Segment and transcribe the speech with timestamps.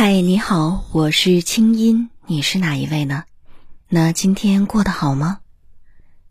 [0.00, 3.24] 嗨，你好，我是清音，你是哪一位呢？
[3.88, 5.40] 那今天过得好吗？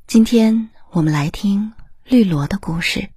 [0.07, 1.73] 今天我们来听
[2.05, 3.09] 绿萝的故事。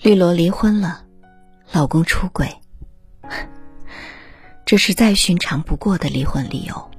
[0.00, 1.04] 绿萝离婚了，
[1.72, 2.48] 老公出轨，
[4.64, 6.90] 这是再寻常不过的离婚理由。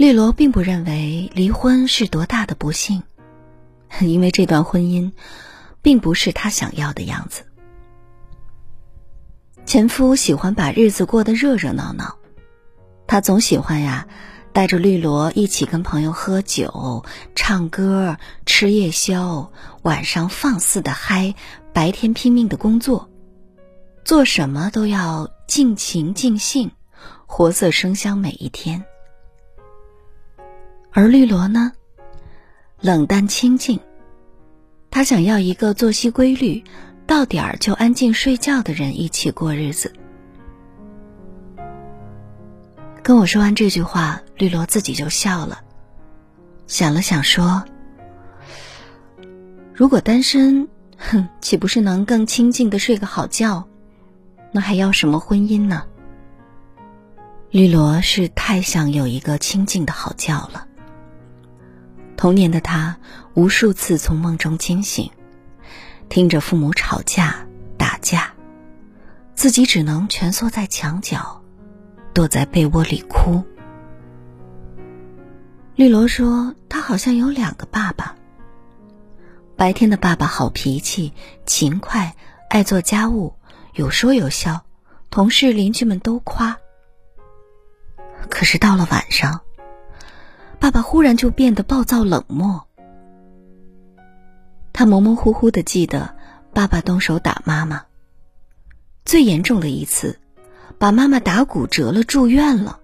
[0.00, 3.02] 绿萝并不认为离婚是多大的不幸，
[4.00, 5.12] 因为这段婚姻
[5.82, 7.44] 并不是她想要的样子。
[9.66, 12.16] 前夫喜欢把日子过得热热闹闹，
[13.06, 14.08] 他总喜欢呀，
[14.54, 17.04] 带着绿萝一起跟朋友喝酒、
[17.34, 21.34] 唱歌、吃夜宵，晚上放肆的嗨，
[21.74, 23.10] 白天拼命的工作，
[24.02, 26.70] 做什么都要尽情尽兴，
[27.26, 28.82] 活色生香每一天。
[30.92, 31.72] 而绿萝呢，
[32.80, 33.78] 冷淡清静。
[34.90, 36.64] 他想要一个作息规律、
[37.06, 39.92] 到点儿就安静睡觉的人一起过日子。
[43.02, 45.60] 跟我说完这句话，绿萝自己就笑了，
[46.66, 47.64] 想了想说
[49.72, 50.68] ：“如果单身，
[50.98, 53.68] 哼，岂不是能更清静的睡个好觉？
[54.52, 55.84] 那还要什么婚姻呢？”
[57.50, 60.66] 绿萝是太想有一个清静的好觉了。
[62.20, 62.98] 童年的他
[63.32, 65.10] 无数次从梦中惊醒，
[66.10, 67.46] 听着父母吵架
[67.78, 68.34] 打架，
[69.34, 71.42] 自己只能蜷缩在墙角，
[72.12, 73.42] 躲在被窝里哭。
[75.74, 78.14] 绿萝说：“他好像有两个爸爸。
[79.56, 81.14] 白天的爸爸好脾气、
[81.46, 82.14] 勤快、
[82.50, 83.34] 爱做家务，
[83.72, 84.66] 有说有笑，
[85.08, 86.58] 同事邻居们都夸。
[88.28, 89.40] 可是到了晚上。”
[90.60, 92.66] 爸爸忽然就变得暴躁冷漠。
[94.72, 96.14] 他模模糊糊的记得，
[96.52, 97.82] 爸爸动手打妈妈。
[99.06, 100.20] 最严重的一次，
[100.78, 102.78] 把妈妈打骨折了，住院了。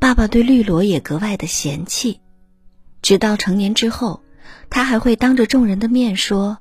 [0.00, 2.20] 爸爸对绿萝也格外的嫌弃，
[3.02, 4.22] 直到成年之后，
[4.70, 6.58] 他还会当着众人的面说：“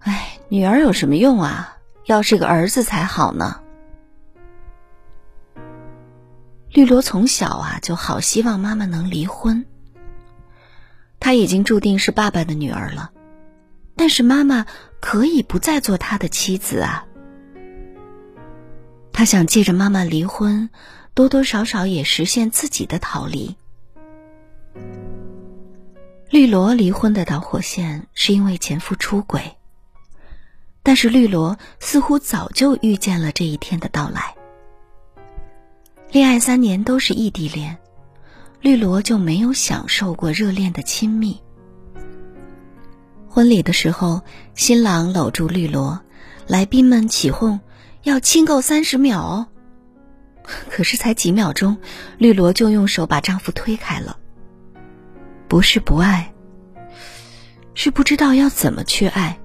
[0.00, 1.78] 哎，女儿有什么用啊？
[2.06, 3.60] 要是个儿子才好呢。”
[6.70, 9.64] 绿萝从小啊就好希望妈妈能离婚。
[11.20, 13.10] 她已经注定是爸爸的女儿了，
[13.96, 14.66] 但是妈妈
[15.00, 17.04] 可以不再做他的妻子啊。
[19.12, 20.70] 他想借着妈妈离婚，
[21.14, 23.56] 多多少少也实现自己的逃离。
[26.30, 29.56] 绿萝离婚的导火线是因为前夫出轨，
[30.84, 34.36] 但是绿萝似乎早就预见了这一天的到来。
[36.10, 37.76] 恋爱三年都是异地恋，
[38.62, 41.38] 绿萝就没有享受过热恋的亲密。
[43.28, 44.22] 婚礼的时候，
[44.54, 46.00] 新郎搂住绿萝，
[46.46, 47.60] 来宾们起哄
[48.04, 49.46] 要亲够三十秒哦。
[50.70, 51.76] 可是才几秒钟，
[52.16, 54.16] 绿萝就用手把丈夫推开了。
[55.46, 56.32] 不是不爱，
[57.74, 59.38] 是不知道要怎么去爱，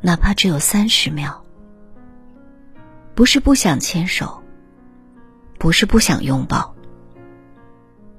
[0.00, 1.44] 哪怕只有三十秒。
[3.14, 4.37] 不是不想牵手。
[5.58, 6.74] 不是不想拥抱，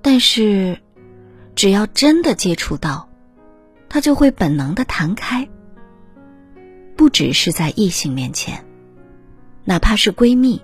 [0.01, 0.81] 但是，
[1.55, 3.09] 只要真的接触到，
[3.87, 5.47] 他就会本能的弹开。
[6.97, 8.65] 不只是在异性面前，
[9.63, 10.61] 哪怕是闺蜜，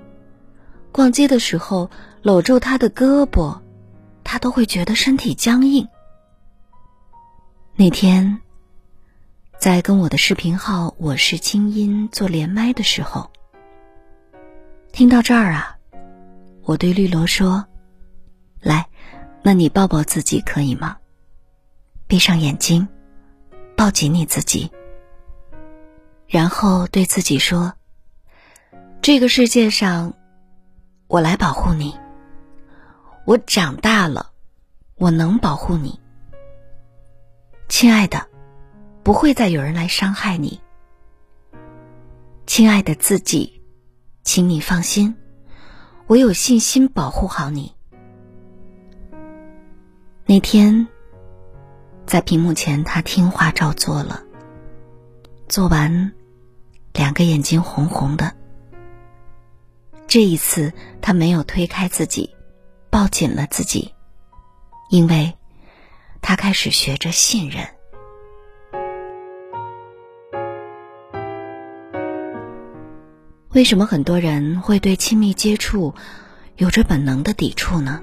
[0.92, 1.90] 逛街的时候
[2.22, 3.58] 搂住她的胳膊，
[4.26, 5.88] 她都会觉得身体僵硬。
[7.78, 8.42] 那天，
[9.58, 13.32] 在跟我的视频号“我是清音”做连麦的时候，
[14.92, 15.75] 听到这儿啊。
[16.66, 17.64] 我对绿萝说
[18.60, 18.84] ：“来，
[19.44, 20.98] 那你抱抱自己可以吗？
[22.08, 22.88] 闭上眼睛，
[23.78, 24.72] 抱紧你自己，
[26.28, 27.72] 然后对自己说：
[29.00, 30.12] 这个世界上，
[31.08, 31.96] 我来保护你。
[33.26, 34.32] 我长大了，
[34.96, 36.00] 我能保护你，
[37.68, 38.28] 亲爱的，
[39.04, 40.60] 不会再有人来伤害你。
[42.48, 43.62] 亲爱的自己，
[44.24, 45.16] 请你放心。”
[46.08, 47.74] 我有信心保护好你。
[50.28, 50.88] 那天，
[52.06, 54.24] 在屏幕前，他听话照做了。
[55.48, 56.14] 做完，
[56.94, 58.36] 两个眼睛红红的。
[60.06, 62.36] 这一次，他没有推开自己，
[62.92, 63.96] 抱紧了自己，
[64.92, 65.36] 因为
[66.22, 67.75] 他开始学着信任。
[73.56, 75.96] 为什么很多人会对亲密接触
[76.58, 78.02] 有着本能的抵触呢？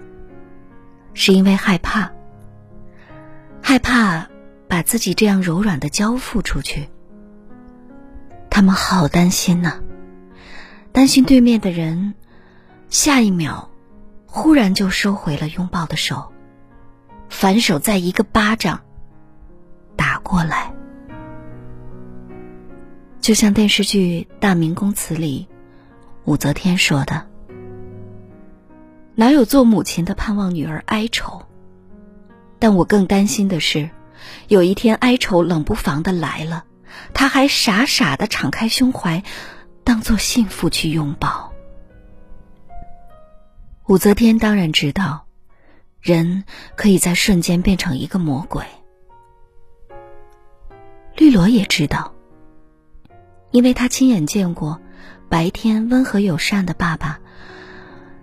[1.12, 2.10] 是因为害怕，
[3.60, 4.28] 害怕
[4.66, 6.88] 把自己这样柔软的交付出去。
[8.48, 9.82] 他们好担心呐，
[10.90, 12.14] 担心对面的人
[12.88, 13.68] 下一秒
[14.24, 16.32] 忽然就收回了拥抱的手，
[17.28, 18.80] 反手再一个巴掌
[19.96, 20.72] 打过来。
[23.22, 25.46] 就像电视剧《大明宫词》里
[26.24, 27.28] 武则天说的
[29.14, 31.40] ：“哪有做母亲的盼望女儿哀愁？
[32.58, 33.88] 但我更担心的是，
[34.48, 36.64] 有一天哀愁冷不防的来了，
[37.14, 39.22] 她还傻傻的敞开胸怀，
[39.84, 41.52] 当做幸福去拥抱。”
[43.86, 45.26] 武则天当然知道，
[46.00, 46.42] 人
[46.74, 48.64] 可以在瞬间变成一个魔鬼。
[51.16, 52.12] 绿萝也知道。
[53.52, 54.80] 因为他亲眼见过，
[55.28, 57.20] 白天温和友善的爸爸，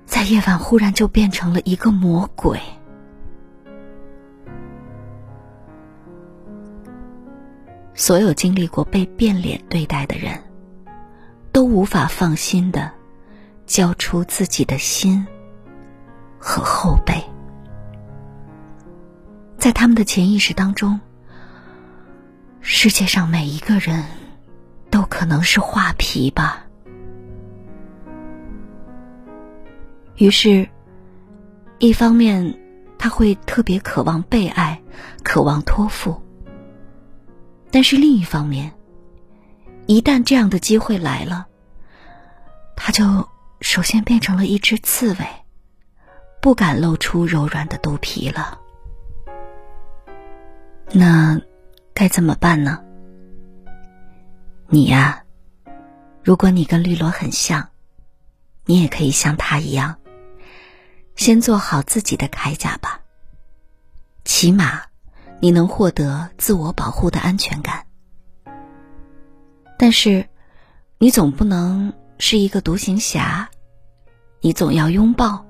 [0.06, 2.60] 在夜晚忽然就变成了一个魔鬼。
[7.94, 10.42] 所有经历过被变脸对待的人，
[11.52, 12.92] 都无法放心的
[13.68, 15.28] 交出自己的心
[16.40, 17.24] 和后背，
[19.60, 21.00] 在他们的潜意识当中，
[22.62, 24.04] 世界上每一个人。
[24.90, 26.66] 都可能是画皮吧。
[30.16, 30.68] 于是，
[31.78, 32.60] 一方面
[32.98, 34.82] 他会特别渴望被爱，
[35.24, 36.22] 渴望托付；
[37.72, 38.74] 但是另一方面，
[39.86, 41.48] 一旦这样的机会来了，
[42.76, 43.30] 他就
[43.62, 45.26] 首先变成了一只刺猬，
[46.42, 48.60] 不敢露出柔软的肚皮了。
[50.92, 51.40] 那
[51.94, 52.84] 该怎么办呢？
[54.72, 55.24] 你呀，
[56.24, 57.70] 如果你跟绿萝很像，
[58.66, 59.96] 你也可以像他一样，
[61.16, 63.02] 先做好自己的铠甲吧。
[64.26, 64.84] 起码，
[65.40, 67.88] 你能获得自我保护的安全感。
[69.76, 70.30] 但是，
[71.00, 73.50] 你总不能是一个独行侠，
[74.40, 75.44] 你总要拥抱，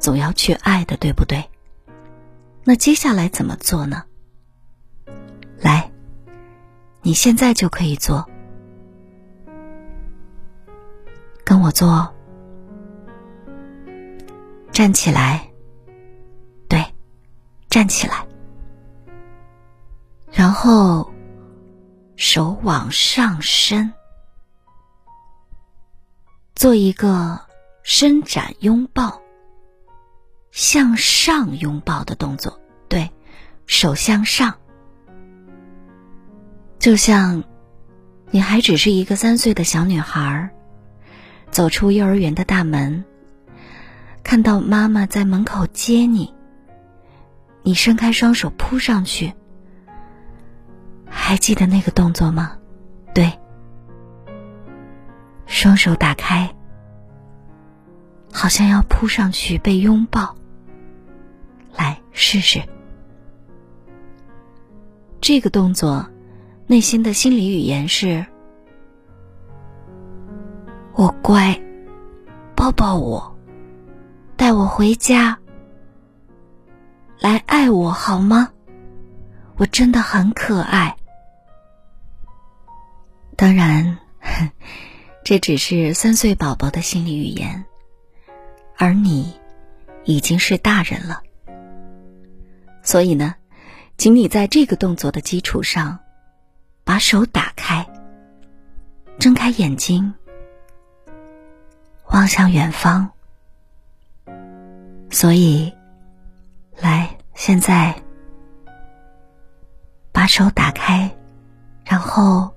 [0.00, 1.48] 总要去爱的，对不对？
[2.64, 4.02] 那接下来怎么做呢？
[5.60, 5.92] 来，
[7.00, 8.28] 你现在就可以做。
[11.50, 12.14] 跟我做，
[14.70, 15.50] 站起来，
[16.68, 16.94] 对，
[17.68, 18.24] 站起来，
[20.30, 21.12] 然后
[22.14, 23.92] 手往上伸，
[26.54, 27.40] 做一个
[27.82, 29.20] 伸展拥抱、
[30.52, 33.10] 向上拥抱的动作，对，
[33.66, 34.54] 手向上，
[36.78, 37.42] 就像
[38.30, 40.50] 你还只是一个三岁的小女孩儿。
[41.50, 43.04] 走出幼儿园的大门，
[44.22, 46.32] 看到妈妈在门口接你，
[47.62, 49.32] 你伸开双手扑上去。
[51.06, 52.56] 还记得那个动作吗？
[53.12, 53.32] 对，
[55.46, 56.54] 双手打开，
[58.32, 60.36] 好像要扑上去被拥抱。
[61.76, 62.62] 来试试
[65.20, 66.08] 这个动作，
[66.66, 68.24] 内心的心理语言是。
[70.94, 71.58] 我乖，
[72.54, 73.38] 抱抱我，
[74.36, 75.38] 带我回家，
[77.18, 78.50] 来爱我好吗？
[79.56, 80.96] 我真的很可爱。
[83.36, 83.98] 当然，
[85.24, 87.64] 这只是三岁宝宝的心理语言，
[88.76, 89.34] 而你
[90.04, 91.22] 已经是大人了。
[92.82, 93.36] 所以呢，
[93.96, 95.98] 请你在这个动作的基础上，
[96.84, 97.86] 把手打开，
[99.18, 100.12] 睁开眼睛。
[102.12, 103.08] 望向远方，
[105.10, 105.72] 所以，
[106.76, 107.94] 来，现在
[110.10, 111.08] 把手打开，
[111.84, 112.52] 然后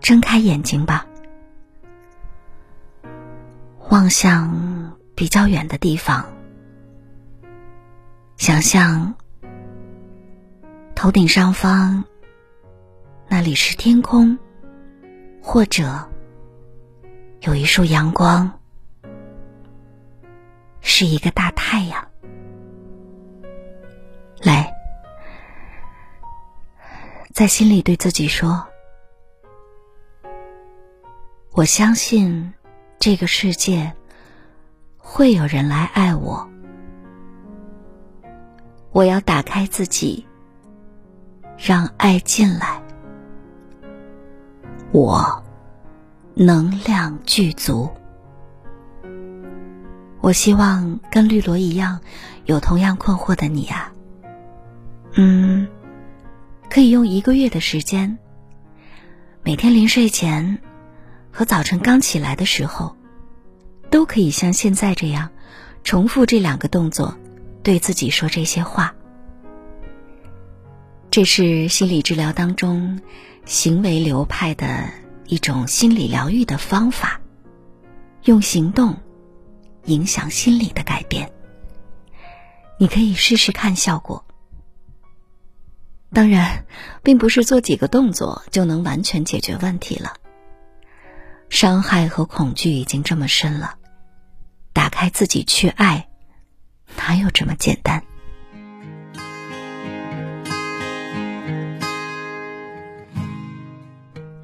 [0.00, 1.04] 睁开眼睛吧，
[3.90, 6.24] 望向比较远的地方，
[8.36, 9.12] 想象
[10.94, 12.04] 头顶上方
[13.28, 14.38] 那里是天空，
[15.42, 16.08] 或者。
[17.46, 18.50] 有一束阳光，
[20.80, 22.04] 是一个大太阳。
[24.42, 24.74] 来，
[27.32, 28.66] 在心里对自己说
[31.54, 32.52] ：“我相信
[32.98, 33.94] 这个世界
[34.98, 36.44] 会有人来爱我。
[38.90, 40.26] 我要打开自己，
[41.56, 42.82] 让爱进来。
[44.90, 45.40] 我。”
[46.38, 47.88] 能量具足。
[50.20, 52.00] 我希望跟绿萝一样，
[52.44, 53.90] 有同样困惑的你啊。
[55.14, 55.66] 嗯，
[56.68, 58.18] 可以用一个月的时间，
[59.42, 60.58] 每天临睡前
[61.32, 62.94] 和早晨刚起来的时候，
[63.88, 65.30] 都可以像现在这样，
[65.84, 67.16] 重复这两个动作，
[67.62, 68.94] 对自己说这些话。
[71.10, 73.00] 这是心理治疗当中
[73.46, 74.90] 行为流派的
[75.28, 77.20] 一种心理疗愈的方法，
[78.24, 78.96] 用行动
[79.84, 81.32] 影响心理的改变。
[82.78, 84.24] 你可以试试看效果。
[86.12, 86.64] 当然，
[87.02, 90.14] 并不是做几个动作就能完全解决问题了。
[91.48, 93.76] 伤害和恐惧已经这么深了，
[94.72, 96.08] 打开自己去爱，
[96.96, 98.02] 哪有这么简单？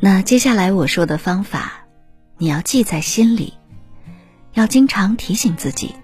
[0.04, 1.84] 那接下来我说的方法，
[2.36, 3.54] 你要记在心里，
[4.52, 5.94] 要经常提醒自己。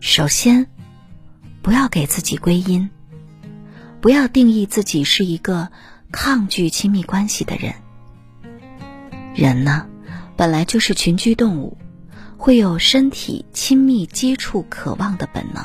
[0.00, 0.66] 首先，
[1.62, 2.90] 不要给自己归因，
[4.00, 5.70] 不要定义自己是一个
[6.10, 7.72] 抗拒亲密关系的人。
[9.36, 9.86] 人呢，
[10.34, 11.78] 本来就是群居动物，
[12.36, 15.64] 会有身体亲密接触渴望的本能，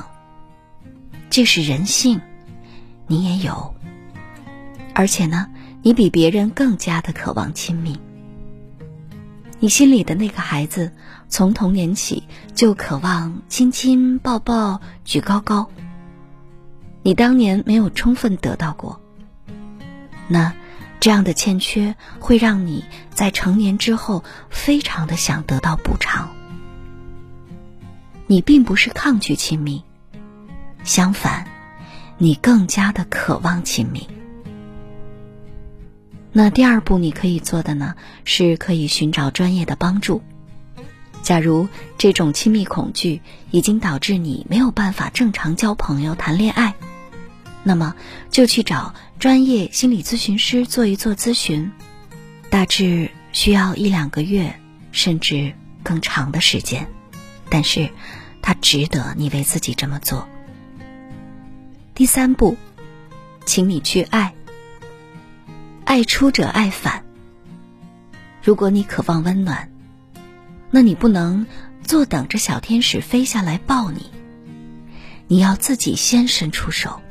[1.31, 2.21] 这是人性，
[3.07, 3.73] 你也有。
[4.93, 5.47] 而且呢。
[5.81, 7.97] 你比别人更加的渴望亲密。
[9.59, 10.91] 你心里的那个孩子，
[11.27, 15.69] 从童年起就渴望亲亲抱抱举高高。
[17.01, 19.01] 你当年没有充分得到过，
[20.27, 20.53] 那
[20.99, 26.29] 这样的欠缺会让你在成年之后非常的想得到补偿。
[28.27, 29.83] 你并不是抗拒亲密，
[30.83, 31.47] 相反，
[32.17, 34.07] 你更加的渴望亲密。
[36.41, 40.21] 那第二步你可以做的呢，是可以寻找专业的帮助。
[41.21, 41.67] 假如
[41.97, 46.75] 这种亲密恐惧已经导致你没有办法正常交朋友、谈恋爱，
[47.61, 47.93] 那么
[48.31, 51.73] 就去找专业心理咨询师做一做咨询，
[52.49, 54.57] 大致需要一两个月，
[54.93, 55.51] 甚至
[55.83, 56.87] 更长的时间，
[57.49, 57.89] 但是
[58.41, 60.25] 它值得你为自己这么做。
[61.93, 62.55] 第三步，
[63.45, 64.33] 请你去爱。
[65.89, 67.03] 爱出者爱返。
[68.43, 69.71] 如果你渴望温暖，
[70.69, 71.47] 那你不能
[71.81, 74.11] 坐等着小天使飞下来抱你，
[75.27, 77.01] 你要自己先伸出手。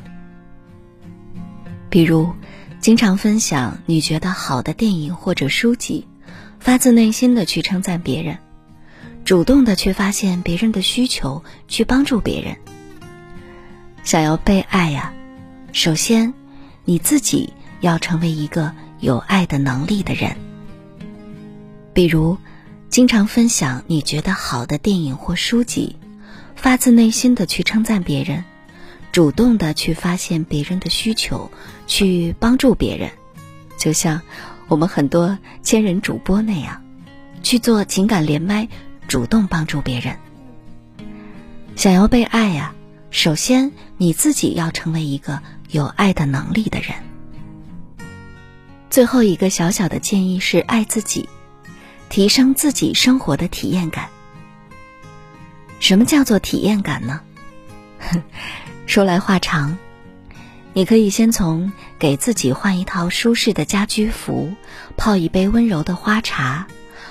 [1.91, 2.33] 比如，
[2.79, 6.07] 经常分享你觉得好的电影或者书籍，
[6.61, 8.39] 发自内心的去称赞别人，
[9.25, 12.57] 主动的去发现别人的需求，去帮助别人。
[14.05, 15.13] 想要被爱呀，
[15.73, 16.33] 首先
[16.85, 17.53] 你自己。
[17.81, 20.37] 要成为一个有爱的能力的人，
[21.93, 22.37] 比如，
[22.89, 25.97] 经常分享你觉得好的电影或书籍，
[26.57, 28.45] 发自内心的去称赞别人，
[29.13, 31.51] 主动的去发现别人的需求，
[31.87, 33.11] 去帮助别人，
[33.79, 34.21] 就像
[34.67, 36.83] 我们很多千人主播那样，
[37.43, 38.69] 去做情感连麦，
[39.07, 40.17] 主动帮助别人。
[41.77, 42.75] 想要被爱呀，
[43.11, 47.08] 首先你自己要成为一个有爱的能力的人。
[48.91, 51.29] 最后一个小小的建议是爱自己，
[52.09, 54.09] 提升自己生活的体验感。
[55.81, 57.21] 什么叫做体验感呢？
[58.87, 59.77] 说来话长，
[60.73, 64.55] 你可以先从给自己换一套舒适的家居服，
[64.97, 66.67] 泡一杯温柔的花茶，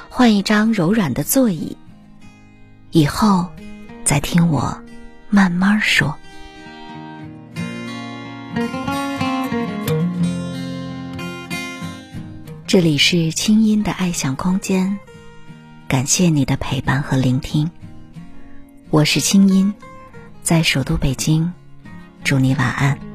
[0.10, 1.77] 换一张柔软的座椅，
[2.91, 3.48] 以后
[4.03, 4.81] 再听我
[5.29, 6.17] 慢慢说。
[12.67, 15.00] 这里是清音的爱想空间，
[15.88, 17.71] 感谢你的陪伴和聆听。
[18.89, 19.74] 我是清音，
[20.43, 21.53] 在首都北京，
[22.25, 23.07] 祝你晚安。